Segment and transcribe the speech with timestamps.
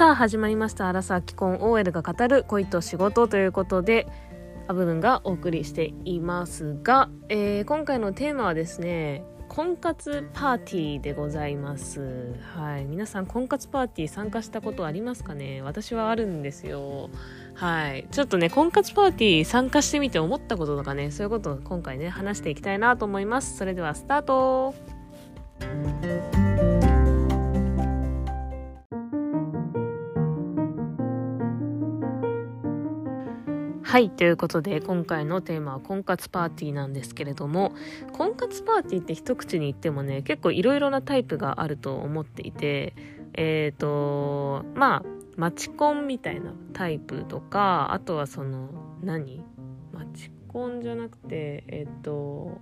[0.00, 4.06] さあ始まりました「アラサー既婚 OL が語る恋と仕事」ということで
[4.66, 12.34] アブブンがお送りしていますが、えー、今回のテーマはですね婚活パーティーでございます。
[12.54, 12.86] はい。
[12.86, 15.60] 皆さん婚活パーティー参加したことありますかね？
[15.60, 17.10] 私はあるんですよ。
[17.52, 18.06] はい。
[18.10, 23.58] ちょっとね婚活パーティー参加してみて思ったこととかねそういうことを今回ね話していきたいなと思います。
[23.58, 24.74] それではスタート。
[33.90, 34.08] はい。
[34.08, 37.72] ということで、今回のテーマは婚活パーティーなんですけれども、
[38.12, 42.94] 婚活パーティーって一口に言ってもね、結構いろいろなタイプがあると思っていて、
[43.34, 45.04] えっ、ー、と、まあ、
[45.36, 48.68] マチコンみたいなタイプとか、あとはその、
[49.02, 49.44] 何？
[49.92, 52.60] マチコンじゃなくて、えっ、ー、と、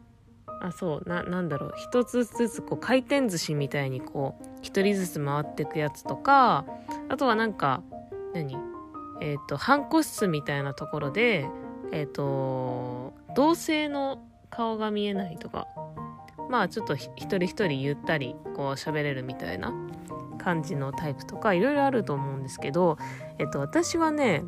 [0.63, 6.65] あ、そう、な、なんだろう、一つずつこう回転寿司みたいにこう、一人ずつ回ってくやつとか、
[7.11, 7.83] あとはなんか、
[8.33, 8.78] 何？
[9.21, 11.47] えっ、ー、と、半個室みたいなところで、
[11.93, 15.67] えっ、ー、と、同性の顔が見えないとか、
[16.49, 19.73] まあちょっと一人一人ゆったりこう喋れるみたいな
[20.39, 22.97] 感じのタイプとかいろいろあると思うんですけど、
[23.39, 24.45] えっと私はね、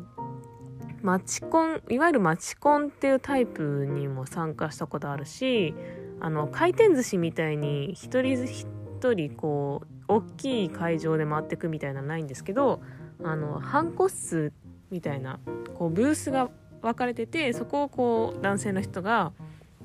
[1.01, 5.73] マチコン、いわゆるマチコンっていうタイプにも参加したことあるし、
[6.19, 8.65] あの、回転寿司みたいに一人一
[9.13, 12.81] 人こう、大きい会場で回ってくみたいなのないんですけど、
[13.23, 14.53] あの、半個室
[14.91, 15.39] みたいな
[15.75, 16.49] こうブースが
[16.81, 19.31] 分かれててそこをこう男性の人が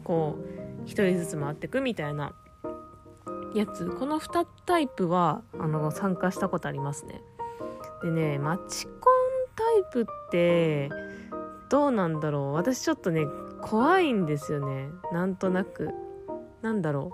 [0.04, 0.36] こ
[0.84, 2.34] う1人ずつ回ってくみたいな
[3.54, 3.86] やつ。
[3.86, 7.22] この2タイプはあの参加したことありますね。
[8.02, 8.94] でねマチコン
[9.56, 10.90] タイプって
[11.70, 12.52] どうなんだろう。
[12.52, 13.26] 私ちょっとね
[13.62, 14.90] 怖いんですよね。
[15.12, 15.90] なんとなく。
[16.62, 17.12] なんだろ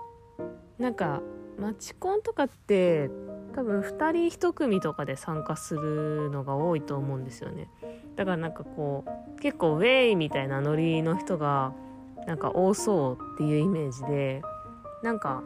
[0.79, 0.81] う。
[0.81, 1.21] なんか
[1.59, 3.09] マチコンとかって
[3.55, 3.87] 多分2
[4.29, 7.69] 人1組とかで参加するのが多いと思うんですよね。
[8.15, 11.73] だからなんかこう結構ウェイみたいなノリの人が
[12.27, 14.41] なんか多そうっていうイメージで
[15.03, 15.43] なんか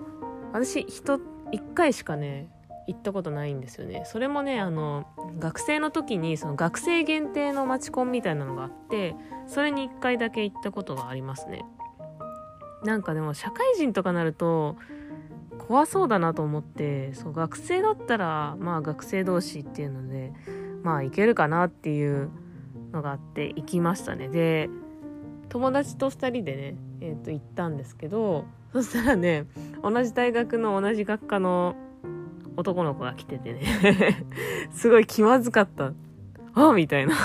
[0.54, 2.50] 私人1回しかね
[2.88, 4.04] 行ったことないんですよね。
[4.06, 5.06] それもねあの
[5.40, 11.66] 学生の時にその学生限定のマチコンみたいなのがあってそれに1回だけ行ったことがありますね。
[12.84, 14.78] なんかでも社会人とかなると
[15.68, 20.32] 怖そうだなと思ってそう学生だったらまあ学生同士っていうので
[20.84, 22.30] まあ行けるかなっていう
[22.92, 24.28] のがあって行きましたね。
[24.28, 24.70] で
[25.50, 29.46] 友達と2人でね、えー、と行ったんですけどそしたらね
[29.82, 31.76] 同じ大学の同じ学科の
[32.58, 34.26] 男の子が来ててね
[34.72, 35.94] すごい気まずかった。
[36.54, 37.16] あみたいな。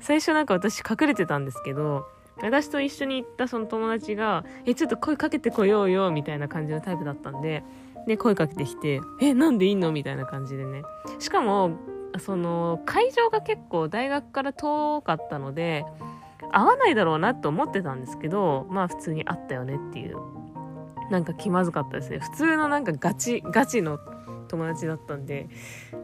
[0.00, 2.04] 最初なんか私隠れてたんですけど
[2.42, 7.62] 私と一緒に行ったその友達が、え、ちょっと声かけてこようよ、みたいな感じのタイプだったんで、
[8.08, 9.92] で、声かけてきて、え、なんでいいの？
[9.92, 10.82] みたいな感じでね。
[11.20, 11.70] しかも、
[12.18, 15.84] その、会場が結構大学から遠かったので、
[16.50, 20.16] 合わないだろうなと思ってたんですけど、まあ普通にあったよねっていう。
[21.10, 22.18] なんか気まずかったですね。
[22.18, 23.98] 普通のなんかガチ、ガチの
[24.48, 25.48] 友達だったんで、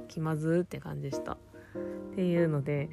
[0.08, 1.32] 気まずって感じでした。
[1.32, 1.36] っ
[2.14, 2.88] ていうので、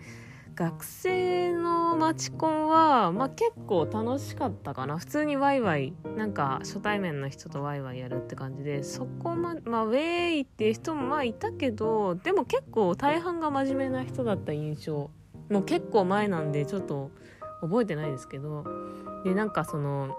[0.55, 4.97] 学生のマチコンは、まあ、結構楽しかったかな。
[4.97, 15.11] 普通にワイワイなんか初対面の人とワイワイやるって感じでそこままあウェイっていう人もまあいたけどでも結構大半が真面目な人だった印象
[15.49, 17.11] もう結構前なんでちょっと
[17.61, 18.63] 覚えてないですけど
[19.25, 20.15] でなんかその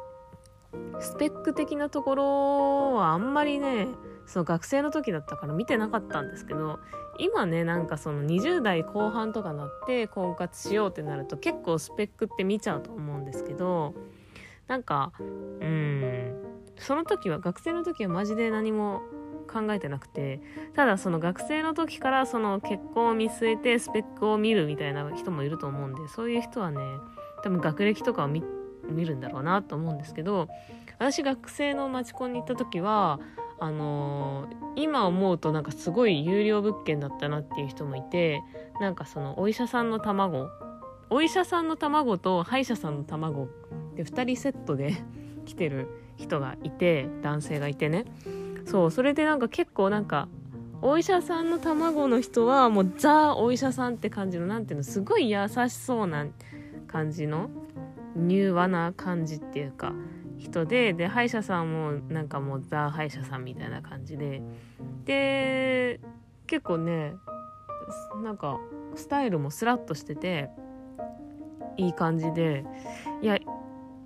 [1.01, 3.89] スペック的なところはあんまりね
[4.27, 6.79] その学生の時だったから見てなかったんですけど
[7.19, 13.95] 今ねなんかその20代後半とかなって婚活しようってなると結構スペックって見ちゃうと思うんですけど
[14.69, 16.43] なんかうん
[16.79, 19.01] その時は学生の時はマジで何も
[19.47, 20.41] 考えてなくて
[20.75, 26.81] ただその学生の時からその結婚を見据えてスペックを見るみたいな人もいると思うんでそういう人はね
[27.43, 28.43] 多分学歴とかを見
[28.89, 30.49] るんだろうなと思うんですけど
[30.99, 33.21] 私学生のマチコンに行った時は
[33.59, 38.43] あの、今思うとなんかすごい有料物件だったなっていう人もいて
[38.81, 40.49] なんかそのお医者さんの卵
[41.09, 43.49] お医者さんの卵と歯医者さんの卵
[43.95, 44.95] で2人セットで
[45.47, 48.05] 来てる人がいて男性がいてね。
[48.67, 50.29] そうそれでなんか結構なんか
[50.83, 56.27] お医者さんの卵の人はもうザお医者さんって感じのなんていうのすごい優しそうな
[56.89, 57.49] 感じの
[58.17, 59.93] 柔和な感じっていうか
[60.47, 64.43] 人でで歯医者さんもなんかもうザ歯医者さんみたいな感じで。
[65.05, 66.01] で
[66.47, 67.15] 結構ね
[68.23, 68.59] なんか
[68.95, 70.51] スタイルもスラッとしてて
[71.77, 72.65] いい感じで。
[73.23, 73.39] いや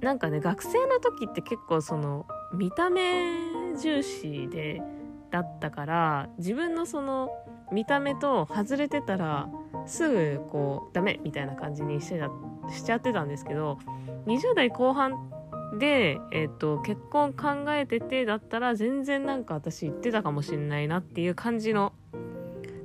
[0.00, 4.82] なんかね学生の時って結構その見た目重視で
[5.30, 7.30] だったから自分のその
[7.70, 9.48] 見た目と外れてたら
[9.86, 12.30] すぐこうダメみたいな感じにしてた
[12.72, 13.78] しちゃってたんですけど
[14.26, 15.30] 20代後半
[15.78, 21.92] で、えっ、ー、と結婚考えててだったら全然なんか私言ってたかもしんないなっていう感じの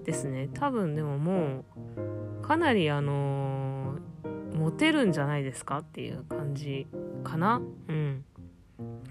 [0.03, 0.49] ですね。
[0.53, 1.65] 多分でもも
[2.41, 6.87] うかなりあのー、モテるんじゃないですかっていう感じ
[7.23, 7.61] かな。
[7.87, 8.25] うん。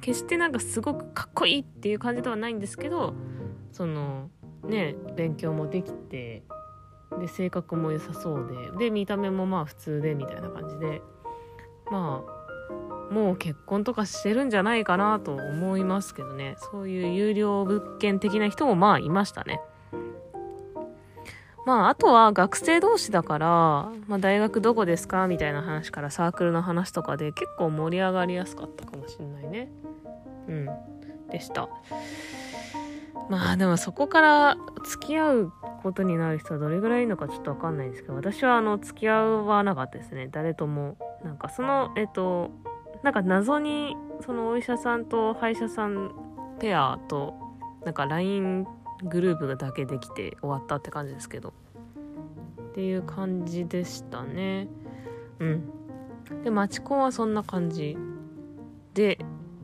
[0.01, 3.15] 決してなんかすごくかっこいいっていう感じではないんですけど
[3.73, 4.29] その
[4.63, 6.43] ね勉強もできて
[7.19, 11.01] で性格も良さそうでで見た目もまあ普通でみたいな感じで
[11.91, 12.34] まあ
[13.15, 16.57] もう結婚とかしてるんじゃないかなと思いますけどね。
[16.73, 19.61] そういう有料物件的な人もまあいましたね。
[21.65, 23.47] まああとは学生同士だから、
[24.09, 29.71] まあ、大学どこですかみたいな話からサークルの話とかで結構盛り上がりやすかったかもしんないね。
[30.49, 30.69] うん。
[31.31, 31.69] でした。
[33.31, 35.53] まあでもそこから付き合う
[35.85, 40.29] ことになる人はどれぐらいいるのかちょっとわかんないんですけど私はあの付き合わなかったですね。
[40.33, 40.97] 誰とも。
[41.23, 42.51] なんかそのえっと
[43.05, 46.11] なんか謎にそのお医者さんと歯医者さん
[46.59, 47.35] ペアと
[47.85, 48.67] なんか LINE
[49.03, 51.53] グループだけできて終わったって感じですけど。
[52.71, 54.69] っていう感じでしたね。
[55.39, 55.71] うん。
[56.43, 57.97] でマチコンはそんな感じ
[58.95, 59.19] で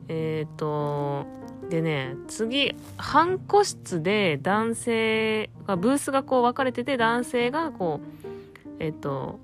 [0.07, 1.25] えっ、ー、と
[1.69, 9.39] でね次半個室で男性がブースがこう分かれてて男性がこうえっ、ー、と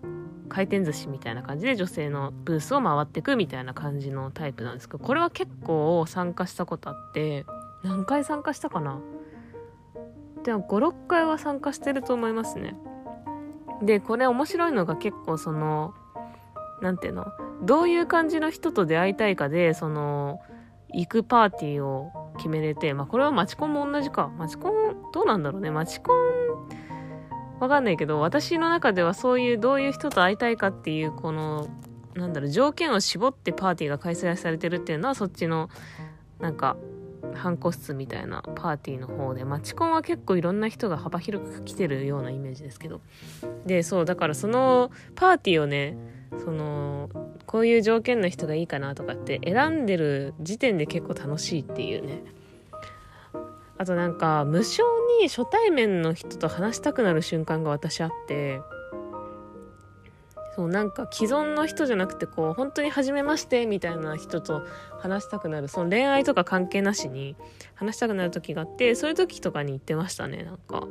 [0.48, 7.46] 回転寿司みたいな感じで女性のブースを回ってくみたいな感じのタイプなんですけどこれは結構参加したことあって
[7.84, 9.00] 何回参加したかな？
[10.44, 12.76] でも56回は参加してると思いますね
[13.82, 15.94] でこれ面白いのが結構その
[16.82, 17.26] 何ていうの？
[17.64, 20.40] どういう感じの人と出会いたいかでその
[20.94, 24.30] 行くパーティーを決めれて、まあこれはマチコンも同じか。
[24.38, 25.70] マチコン、どうなんだろうね。
[25.70, 26.70] マチコン、
[27.60, 31.68] わかんないけど、私の中ではそういうどういう人と会いたいかっていう、この、
[32.16, 35.70] なんだろう、条件を絞ってパーティーが開催されてるっていうのは、そっちの、
[36.40, 36.78] なんか、
[37.34, 43.02] 半個室みたいなパーティーの方で、マチコンは結構いろんな人が幅広く来てるようなイメージですけど。
[43.66, 45.98] で、そう、だからそのパーティーをね、
[46.44, 47.10] その
[47.46, 52.24] こういう条件の人がいいかなとかって選んでる時点で結構楽しいっていうね
[53.78, 54.82] あとなんか無償
[55.22, 58.60] に初対面の人と話したくなる瞬間が私あって
[60.58, 64.66] そうなんか既存の人じゃなくてこう本当に初めましてみたいな人と
[64.98, 65.68] 話したくなる。
[65.68, 67.36] その恋愛とか関係なしに
[67.76, 70.88] 話したくなる時があってそういう時とかに行ってましたねなんか。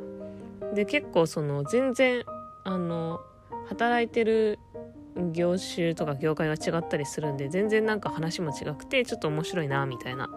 [0.73, 2.23] で結構その全然
[2.63, 3.21] あの
[3.69, 4.61] 働いてる
[5.33, 10.29] 業種とか業界が違ったりするんで全然なんか話も違くてちょっと面白いなみたいな。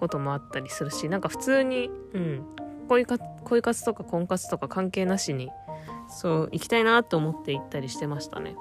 [0.00, 2.44] こともあったりするしなんか普通にうん。
[2.90, 5.52] 恋か恋活とか婚活とか関係なしに
[6.08, 8.56] そう行きたいなと思って行ったりしてましたね。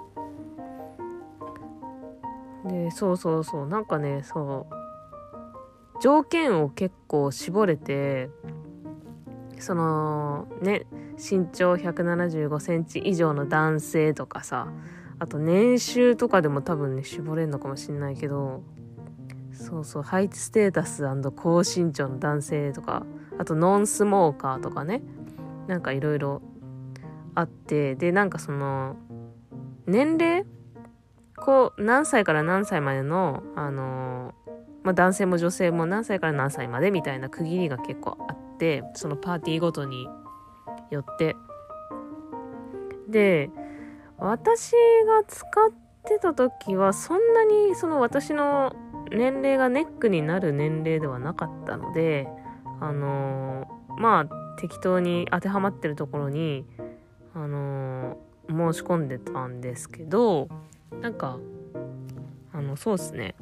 [2.63, 8.29] でそうそうそうなんかねそう条件を結構絞れて
[9.57, 10.85] そのね
[11.17, 14.67] 身長175センチ以上の男性とかさ
[15.17, 18.61] あと年収とかでも多分ね絞れるのかもしんないけど
[19.59, 20.03] そうそう。
[20.03, 23.05] ハイステータス高身長の男性とか
[23.37, 25.01] あとノンスモーカーとかね。
[25.67, 26.41] なんかいろいろ
[27.35, 28.95] あってでなんかその
[29.85, 30.45] 年齢
[31.35, 34.33] こう何歳から何歳までのあの
[34.81, 40.07] まあ、男性も女性も何歳から何歳までみたいな区切りが結構あってそのパーティーごとに
[40.89, 41.35] よって。
[43.07, 43.49] で
[44.17, 45.71] 私が使っ
[46.05, 48.75] てた時はそんなにその私の
[49.11, 52.27] 年齢がネックになる年齢ではなかったので
[52.79, 56.65] あのー、まあ適当に当てはまってるところに
[57.33, 60.49] あのー、申し込んでたんですけど
[61.01, 61.37] なんか
[62.53, 63.35] あのそうですね。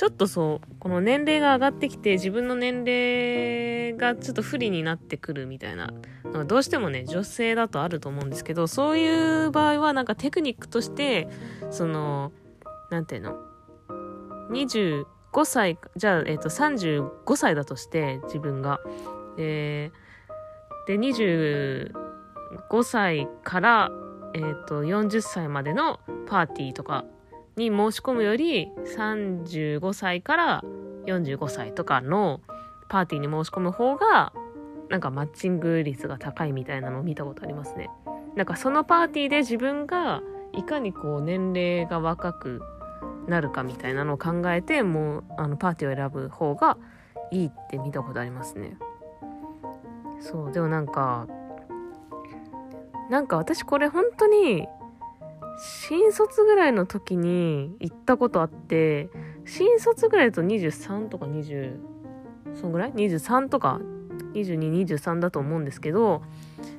[0.00, 5.92] ちょっとそう、この年齢が上がってきて自分の年齢がちょっと不利になってくるみたいな
[6.24, 11.28] のがどうしてもね、女性だとあると思うんですけど、そういう場合はなんかテクニックとして、
[11.70, 12.32] その、
[12.90, 13.36] なんていうの
[14.50, 15.06] ?25
[15.44, 18.80] 歳、じゃあ、え、ー、と、35歳だとして自分が。
[19.36, 19.92] で、
[20.86, 21.92] で、25
[22.82, 23.90] 歳から、
[24.34, 27.04] えっ、ー、と、40歳までのパーティーとか
[27.56, 30.64] に申し込むより35歳から
[31.06, 32.40] 45歳とかの
[32.88, 34.32] パーティーに申し込む方が
[34.88, 37.90] なんかマッチング率が高いみたいなのを見たことありますね。
[38.36, 42.62] なんかそのパーティーで自分がいかにこう年齢が若く
[43.26, 46.76] なるかみたいなのを考えてもうあのパーティーを選ぶ方が
[47.30, 48.76] いいって見たことありますね。
[50.20, 51.26] そうでもなんか
[53.08, 54.66] なんか私これ本当に
[55.58, 59.10] 新卒ぐらいの時に行ったことあって
[59.44, 61.78] 新卒ぐらいだと23とか20
[62.54, 63.80] そんぐらい ?23 とか
[64.34, 66.22] 2223だと思うんですけど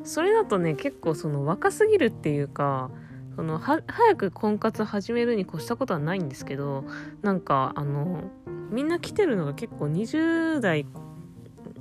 [0.03, 2.89] それだとね結構その若すぎるっていうか
[3.35, 6.83] そのは早く婚活始めるに越したことはないんですけど
[7.21, 8.23] なんかあの
[8.71, 10.85] みんな来てるのが結構20代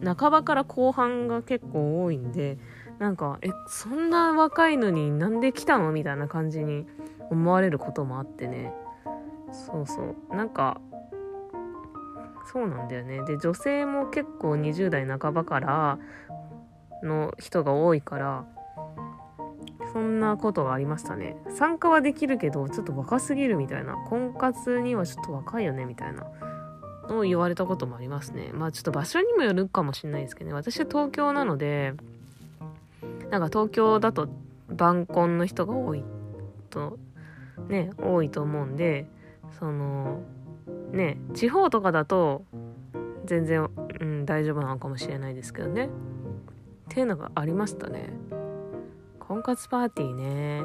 [0.05, 2.59] 半ばから後半が結構多いんで
[2.99, 6.87] なんかえそんな若いのになんで来たのみたいな感じに
[7.31, 8.75] 思われることもあってね。
[9.53, 10.37] そうそう。
[10.37, 10.81] なんか
[12.53, 13.23] そうなんだよね。
[13.25, 15.99] で女性も結構20代半ばから
[17.03, 18.45] の人が多いから
[19.93, 21.37] そんなことがありましたね。
[21.49, 23.97] 参加はできるけどちょっと若すぎるみたいな。
[24.09, 26.27] 婚活にはちょっと若いよねみたいな。
[27.11, 28.51] のを言われたこともありますね。
[28.53, 30.55] まあちょっと場所にもよるかもしれないですけどね。
[30.55, 31.95] 私は東京なので
[33.31, 34.29] なんか東京だと
[34.69, 36.05] 晩婚の人が多い
[36.71, 36.99] と
[37.69, 39.07] ね多いと思うんで
[39.59, 40.23] その
[40.93, 42.45] ね地方とかだと
[43.25, 43.69] 全然、
[44.01, 45.87] うん、大丈夫なのかもしれないですけどね。
[45.87, 48.13] っていうのがありましたね。
[49.31, 50.63] 婚活パーティーね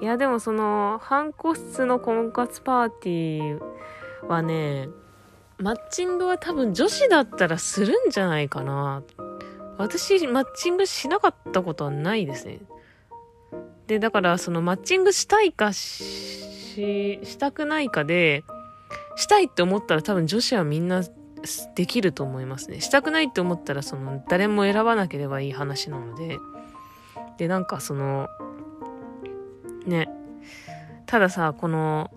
[0.00, 4.88] いやでもその半個室の婚活パーティーはね
[5.58, 9.02] マッチングは多分女子だったらするんじゃないかな
[9.78, 12.60] 私マッチングしなかったことはないですね
[13.88, 18.44] でだからそのマッチングしたいかししたくないかで
[19.16, 21.02] したいって思ったら多分女子はみんな
[21.74, 22.80] できると思いますね。
[22.80, 26.38] したくないって思ったらその誰も選ばなければいい話なので。
[27.38, 28.28] で、なんかその、
[29.86, 30.08] ね。
[31.06, 32.10] たださ、この、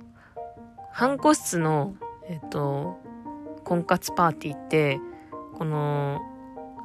[0.91, 1.95] 半個室の、
[2.27, 2.99] えっと、
[3.63, 4.99] 婚活パーティーって、
[5.57, 6.19] この、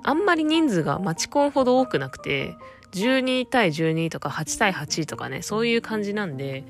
[0.05, 2.55] あんまり人数がマチコンほど多くなくて、
[2.93, 6.65] 12対12とか8対8とかね、そういう感じなんで、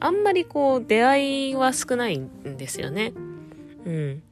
[0.00, 3.14] あんまりこう、出会いは少ないんですよね。
[3.86, 4.22] うん。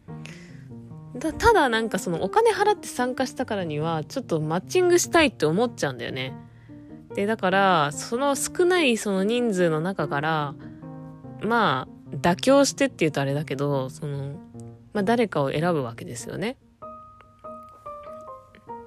[1.21, 6.35] ただなんかそのお金払って参加したからには、ちょっとマッチングしたいって思っちゃうんだよね。
[7.15, 10.55] で、だから、その少ないその人数の中から、
[11.43, 14.35] まあ、妥協してって言うとあれだけど、その、
[14.93, 16.57] まあ誰かを選ぶわけですよね。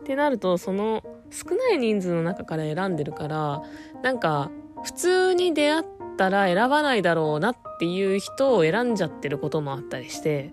[0.02, 3.62] ってなると、その少ない人数の中から選んでるから、
[4.02, 4.50] なんか、
[4.84, 5.84] 普通に出会っ
[6.18, 10.52] たら選ばないだろうなっていう人を選んじゃってることもあったりして、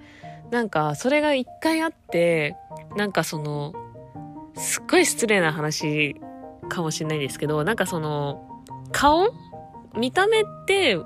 [0.51, 2.57] なんかそれが一回あって、
[2.97, 3.73] なんかその、
[4.55, 6.17] すっごい失礼な話
[6.65, 8.49] かもしれないですけど、なんかその、
[8.93, 9.33] 顔
[9.97, 10.97] 見た目って、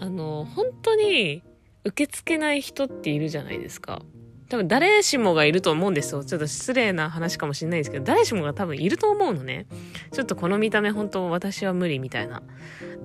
[0.00, 1.42] あの、本当に
[1.84, 4.02] 受け付けない人っているじゃないですか。
[4.48, 6.24] 多分誰しもがいると思うんですよ。
[6.24, 9.66] ちょっと失礼な話かもしれないですけど、誰しもが多分いると思うのね。
[10.12, 12.42] ちょっとこの見た目本当私は無理みたいな。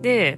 [0.01, 0.37] で、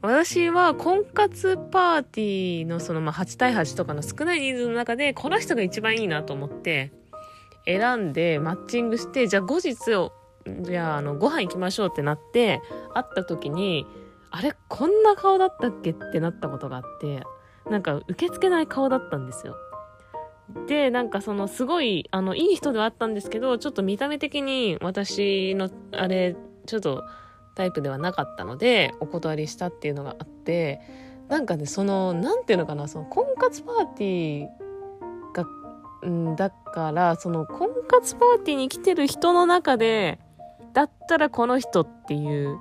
[0.00, 6.92] 私は婚活パーティーのそのまあ8対8とかの少ない人数の中でこの人が一番いいなと思って
[7.66, 9.74] 選んでマッチングしてじゃあ後日
[10.62, 12.60] じゃああのご飯行きましょうってなって
[12.94, 13.86] 会った時に
[14.30, 17.22] あれこんな顔だったっけってなったことがあって
[17.70, 19.56] なんか受け付けない顔だったんですよ。
[20.66, 27.04] で、なんかそのすごい、あの、いい人ではあったんですけど、ちょっと見た目的に私の、あれ、ちょっと
[27.58, 30.80] タイプではなかったのでお断りしたっていうのがあって
[31.28, 34.48] なんかねその何ていうのかなその婚活パーティー
[36.04, 40.20] が、ん、だからその婚活パーティーに来てる人の中で
[40.72, 42.58] だったらこの人っていう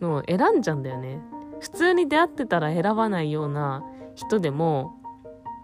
[0.00, 1.20] のを選んじゃうんだよね。
[1.60, 3.82] 普通に出会ってたら選ばないような
[4.14, 4.94] 人でも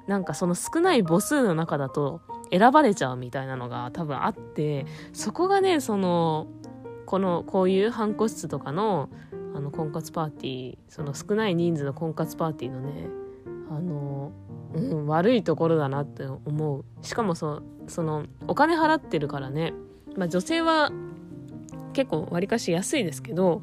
[0.06, 6.46] なんかその少ない母数の中だと選ばれちゃうみたいなのが多分あってそこがねその
[7.06, 9.08] このこういう半個室とかの
[9.54, 13.06] あの婚活パーティーその少ない人数の婚活パーティーのね
[13.70, 14.32] あの、
[14.74, 16.84] うん、悪いところだなって思う。
[17.02, 19.72] しかもそそのお金払ってるからね、
[20.16, 20.90] まあ、女性は
[21.94, 23.62] 結構わりかし安いですけど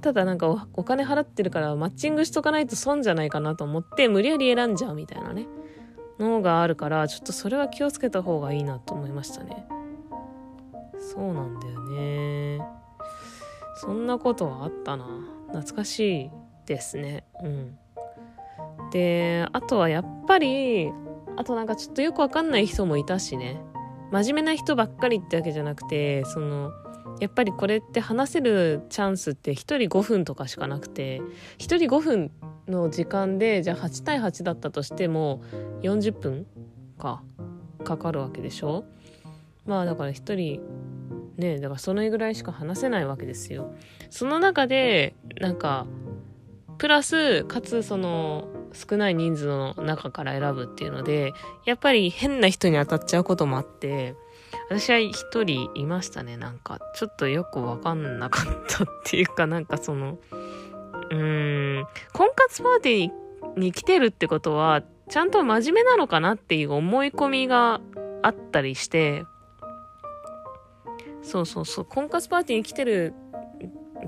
[0.00, 5.46] ただなんかお金払ってるからマッチングしとかないと損じゃないかなと思って無理やり選んじゃうみたいなね
[6.18, 9.66] のがあるからちょっとそれは気をつけた方がいいなと思いましたね。
[10.98, 12.64] そうなんだよね。
[13.76, 15.06] そんなことはあったな。
[15.48, 16.30] 懐かしい
[16.66, 17.24] ですね。
[17.42, 17.78] うん。
[18.92, 20.92] で、あとはやっぱり、
[21.36, 23.60] あとなんかちょっとよくわかんない人もいたしね。
[24.12, 26.70] 真面目な人ばっかりってわけじゃなくて、その、
[27.22, 31.24] やっぱりこれって話せるチャンスって1人5分とかしかなくて、1
[31.58, 32.30] 人5分
[32.66, 35.40] の時間で、じゃあ8対8だったとしても、
[35.82, 36.46] 40分
[36.98, 37.22] か、
[37.84, 38.84] かかるわけでしょ？
[39.66, 40.60] まあだから一人
[41.36, 43.72] ねだからそのぐらいしか話せないわけですよ。
[44.10, 45.86] その中でなんか
[46.78, 51.32] プラスかつその少ない人数の中から選ぶっていうので
[51.64, 54.16] やっぱり変な人に当たっちゃうこともあって
[54.68, 56.36] 私は一人いましたね。
[56.36, 60.18] なんかちょっとよくわかんなかったっていうかなんかその
[61.10, 67.80] うーん婚活パーティーに来てるってことはちゃんと真面目なのかなっていう思い込みが
[68.22, 69.24] あったりして
[71.22, 73.14] そうそうそう婚活パーティーに来てる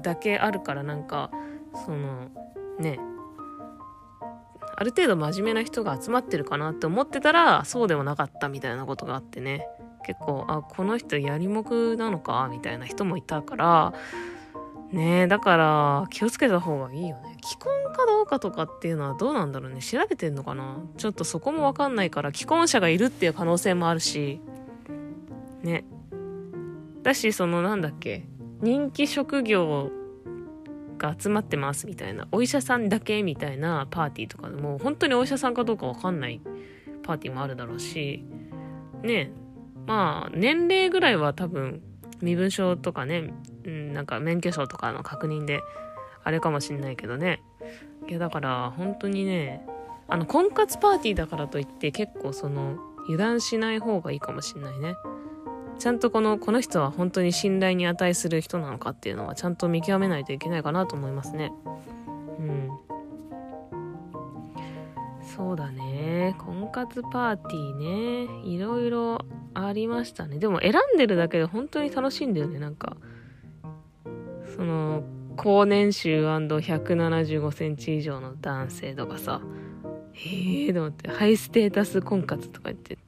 [0.03, 1.31] だけあるからなんか
[1.85, 2.31] その
[2.79, 2.99] ね
[4.77, 9.67] ある程度真面目な人が集まってるかなって思ってたらそうでもなかったみたいなことがあってね。
[10.05, 12.49] 結構あこの人やりもくなのか？
[12.51, 13.95] みたいな人もいたから
[14.93, 17.37] ねだから気をつけた方がいいよね。
[17.43, 19.81] 既婚かどうかとかっていうのはどうなんだろうね。
[19.83, 20.79] 調べてんのかな？
[20.97, 24.41] ちょっとそこもわかんないから既婚者がいるっていう可能性もあるし
[25.63, 25.85] ね。
[27.03, 28.25] だしそのなんだっけ？
[28.61, 29.91] 人気職業
[30.97, 36.41] が集まってますみたいなお医者さんだけみたいなパーティーとかでも本当にお医者さんかどうかわかんない
[37.03, 38.25] パーティーもあるだろうし
[39.03, 39.33] ね
[39.87, 41.83] まあ年齢ぐらいは多分
[42.21, 43.33] 身分証とかね、
[43.65, 45.61] うん、なんか免許証とかの確認で
[46.23, 47.43] あれかもしんないけどね。
[48.09, 49.67] いやだから本当にね
[50.09, 54.95] あの婚活パーティーだからといって結構その油断しない方がいいかもしんないね。
[55.79, 61.53] ちゃんとこのこの人は本当に信頼に値する人なのかっていうのはちゃんと見極めないといけないかなと思いますね。
[62.39, 62.71] うん。
[65.37, 66.37] そうだね。
[66.39, 68.49] 婚活パーティーね。
[68.49, 69.19] いろいろ
[69.55, 70.39] ありましたね。
[70.39, 72.59] でも選んでるだけで本当に楽しいんだよね。
[72.59, 72.97] なんか
[74.57, 75.03] その
[75.37, 79.41] 高年収 &175 センチ以上の男性とかさ。
[80.13, 82.99] へえと思ってハイステータス婚活とか言って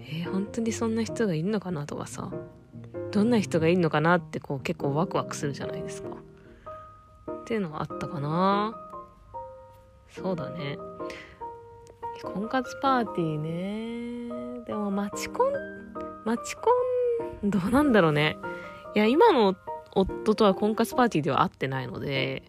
[0.00, 2.30] えー、本当にそんな人がいるのかなとかさ。
[3.12, 6.08] どんな人がいるのかなってこう結構ワクワクするじゃないですか。
[7.30, 8.74] っていうのはあったかな。
[10.08, 10.78] そうだね。
[12.20, 15.52] 婚活パーティーねでもマチコン
[16.24, 16.62] マチコ
[17.44, 18.36] ンどうなんだろうね
[18.94, 19.56] いや今の
[19.94, 22.42] 夫とは婚活パーティーでは会ってないので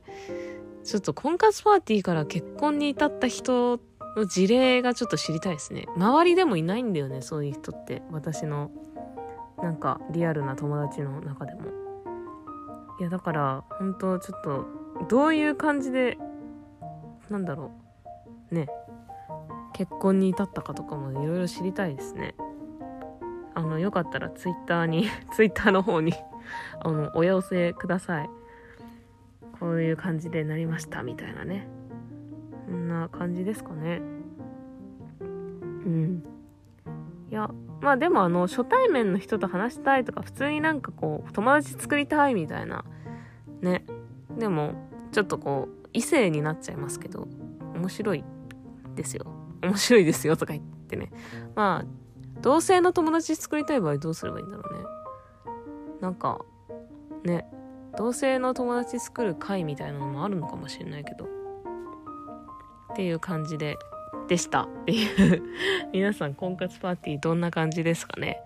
[0.84, 3.80] ちょっと婚活パーティーから結婚に至った人
[4.15, 5.88] の事例がちょっと知りたいですね。
[5.95, 8.02] 周りでもいないんだよね、そういう人って。
[8.12, 8.71] 私の、
[9.62, 11.62] なんか、リアルな友達の中でも。
[12.99, 14.65] いや、だから、本当ちょっと、
[15.10, 16.17] どういう感じで、
[17.30, 17.71] なんだろ
[18.52, 18.56] う。
[18.56, 18.67] ね。
[19.73, 22.36] 結婚に至ったかとかもいろいろ知りたいですね。
[23.55, 26.13] あの、よかったらツイッターに、 ツイッターの方に
[26.83, 28.29] あの、お寄せください。
[29.59, 31.67] こういう感じでなりました、みたいなね。
[32.67, 34.01] こんな感じですかね。
[35.21, 36.23] うん。
[37.31, 37.49] いや、
[37.81, 42.86] まあでもあの、初対面の人と話したいとか、普通になんかこう、友達作りたいみたいな、
[43.62, 43.86] ね。
[44.38, 44.73] でも、
[45.12, 47.27] ちょっとこう、異性になっちゃいますけど、
[47.75, 48.23] 面白い
[48.95, 49.42] ですよ。
[49.63, 51.12] 面白いですよとか言ってね。
[51.56, 54.86] まあ、同性の友達作りたい場合どうすればいいんだろうね。
[56.02, 56.43] なんか、
[57.23, 57.45] ね、
[57.97, 61.26] 同性の友達作る会みたいなのもあるのかもしれないけど。
[61.26, 63.78] っていう感じで、
[64.28, 65.43] でしたっていう
[65.91, 68.41] 皆さん婚活パーティーどんな感じですかね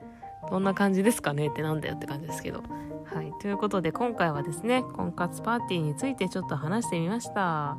[0.49, 1.47] どんな感じですかね？
[1.47, 2.63] ってなんだよって感じですけど。
[3.05, 3.33] はい。
[3.41, 7.33] ということで今回はですね、婚活パーティーについてちょっと話してみました。
[7.33, 7.77] ま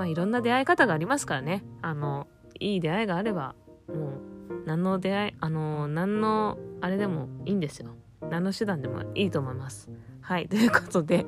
[0.00, 1.64] あいろんな出会い方がありますからね。
[1.82, 2.26] あの、
[2.60, 3.54] いい出会いがあれば、
[3.88, 7.90] もう、何の出会い、あの、何のあれでもいいんですよ。
[8.30, 9.90] 何の手段でもいいと思います。
[10.20, 10.48] はい。
[10.48, 11.26] ということで、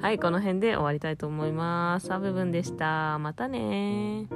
[0.00, 2.06] はい、この辺で終わりたいと思います。
[2.06, 3.18] サ部分でした。
[3.18, 4.26] またね